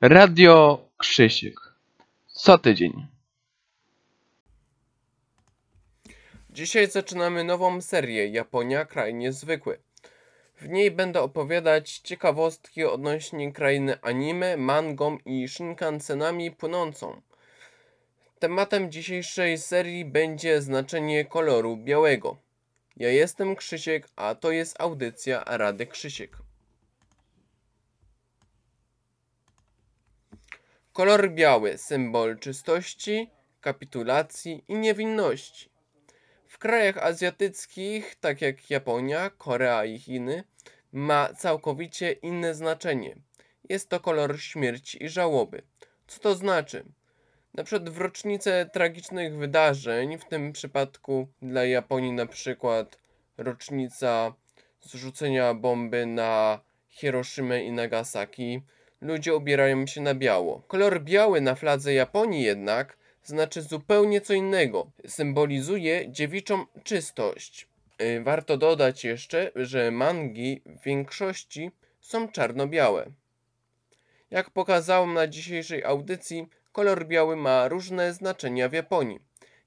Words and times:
Radio 0.00 0.84
Krzysiek. 0.98 1.54
Co 2.26 2.58
tydzień. 2.58 3.06
Dzisiaj 6.50 6.90
zaczynamy 6.90 7.44
nową 7.44 7.80
serię 7.80 8.28
Japonia 8.28 8.84
kraj 8.84 9.14
niezwykły. 9.14 9.78
W 10.60 10.68
niej 10.68 10.90
będę 10.90 11.20
opowiadać 11.20 11.98
ciekawostki 11.98 12.84
odnośnie 12.84 13.52
krainy 13.52 13.98
anime, 14.02 14.56
mangą 14.56 15.18
i 15.24 15.48
shinkansenami 15.48 16.50
płynącą. 16.50 17.20
Tematem 18.38 18.92
dzisiejszej 18.92 19.58
serii 19.58 20.04
będzie 20.04 20.62
znaczenie 20.62 21.24
koloru 21.24 21.76
białego. 21.76 22.36
Ja 22.96 23.08
jestem 23.08 23.56
Krzysiek, 23.56 24.08
a 24.16 24.34
to 24.34 24.50
jest 24.50 24.80
audycja 24.80 25.44
Rady 25.46 25.86
Krzysiek. 25.86 26.45
Kolor 30.96 31.30
biały 31.30 31.78
symbol 31.78 32.38
czystości, 32.38 33.30
kapitulacji 33.60 34.64
i 34.68 34.74
niewinności. 34.74 35.70
W 36.46 36.58
krajach 36.58 36.98
azjatyckich, 36.98 38.14
tak 38.14 38.40
jak 38.42 38.70
Japonia, 38.70 39.30
Korea 39.30 39.84
i 39.84 39.98
Chiny, 39.98 40.44
ma 40.92 41.34
całkowicie 41.34 42.12
inne 42.12 42.54
znaczenie. 42.54 43.16
Jest 43.68 43.88
to 43.88 44.00
kolor 44.00 44.40
śmierci 44.40 45.04
i 45.04 45.08
żałoby. 45.08 45.62
Co 46.06 46.20
to 46.20 46.34
znaczy? 46.34 46.84
Na 47.54 47.64
przykład 47.64 47.88
w 47.88 47.98
rocznicę 47.98 48.70
tragicznych 48.72 49.36
wydarzeń, 49.36 50.18
w 50.18 50.24
tym 50.24 50.52
przypadku 50.52 51.28
dla 51.42 51.64
Japonii 51.64 52.12
na 52.12 52.26
przykład 52.26 52.98
rocznica 53.36 54.34
zrzucenia 54.80 55.54
bomby 55.54 56.06
na 56.06 56.60
Hiroshimę 56.88 57.64
i 57.64 57.72
Nagasaki, 57.72 58.62
ludzie 59.00 59.36
ubierają 59.36 59.86
się 59.86 60.00
na 60.00 60.14
biało. 60.14 60.62
Kolor 60.68 61.02
biały 61.02 61.40
na 61.40 61.54
fladze 61.54 61.94
Japonii 61.94 62.42
jednak 62.42 62.96
znaczy 63.26 63.62
zupełnie 63.62 64.20
co 64.20 64.34
innego. 64.34 64.90
Symbolizuje 65.06 66.10
dziewiczą 66.10 66.66
czystość. 66.84 67.68
Y, 68.02 68.20
Warto 68.22 68.56
dodać 68.56 69.04
jeszcze, 69.04 69.50
że 69.54 69.90
mangi 69.90 70.62
w 70.66 70.84
większości 70.84 71.70
są 72.00 72.28
czarno-białe. 72.28 73.06
Jak 74.30 74.50
pokazałem 74.50 75.14
na 75.14 75.26
dzisiejszej 75.26 75.84
audycji, 75.84 76.46
kolor 76.72 77.06
biały 77.06 77.36
ma 77.36 77.68
różne 77.68 78.12
znaczenia 78.12 78.68
w 78.68 78.72
Japonii. 78.72 79.20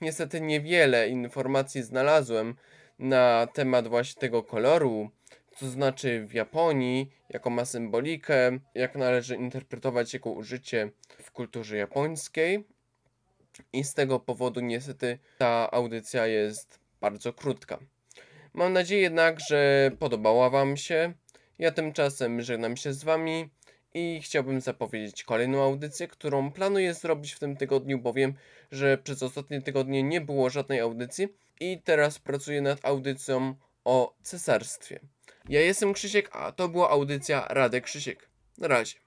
Niestety 0.00 0.40
niewiele 0.40 1.08
informacji 1.08 1.82
znalazłem 1.82 2.54
na 2.98 3.46
temat 3.54 3.88
właśnie 3.88 4.20
tego 4.20 4.42
koloru, 4.42 5.10
co 5.56 5.68
znaczy 5.68 6.26
w 6.26 6.34
Japonii, 6.34 7.10
jaką 7.28 7.50
ma 7.50 7.64
symbolikę, 7.64 8.58
jak 8.74 8.96
należy 8.96 9.36
interpretować 9.36 10.14
jego 10.14 10.30
użycie 10.30 10.90
w 11.22 11.30
kulturze 11.30 11.76
japońskiej. 11.76 12.64
I 13.72 13.84
z 13.84 13.94
tego 13.94 14.20
powodu 14.20 14.60
niestety 14.60 15.18
ta 15.38 15.70
audycja 15.70 16.26
jest 16.26 16.80
bardzo 17.00 17.32
krótka. 17.32 17.78
Mam 18.54 18.72
nadzieję 18.72 19.02
jednak, 19.02 19.40
że 19.40 19.90
podobała 19.98 20.50
Wam 20.50 20.76
się. 20.76 21.12
Ja 21.58 21.70
tymczasem 21.70 22.42
żegnam 22.42 22.76
się 22.76 22.92
z 22.92 23.04
Wami 23.04 23.50
i 23.94 24.20
chciałbym 24.22 24.60
zapowiedzieć 24.60 25.24
kolejną 25.24 25.62
audycję, 25.62 26.08
którą 26.08 26.52
planuję 26.52 26.94
zrobić 26.94 27.32
w 27.32 27.38
tym 27.38 27.56
tygodniu, 27.56 27.98
bowiem, 27.98 28.34
że 28.70 28.98
przez 28.98 29.22
ostatnie 29.22 29.62
tygodnie 29.62 30.02
nie 30.02 30.20
było 30.20 30.50
żadnej 30.50 30.80
audycji 30.80 31.28
i 31.60 31.82
teraz 31.84 32.18
pracuję 32.18 32.62
nad 32.62 32.84
audycją 32.84 33.54
o 33.84 34.16
cesarstwie. 34.22 35.00
Ja 35.48 35.60
jestem 35.60 35.92
Krzysiek, 35.92 36.36
a 36.36 36.52
to 36.52 36.68
była 36.68 36.90
audycja 36.90 37.46
Radek 37.48 37.84
Krzysiek. 37.84 38.30
Na 38.58 38.68
razie. 38.68 39.01